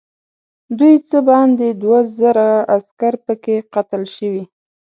دوی 0.77 0.95
څه 1.09 1.17
باندې 1.29 1.67
دوه 1.81 1.99
زره 2.19 2.47
عسکر 2.75 3.13
پکې 3.25 3.55
قتل 3.73 4.03
شوي. 4.15 4.43